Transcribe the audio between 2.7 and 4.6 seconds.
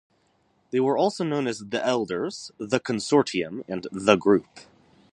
Consortium, and The Group.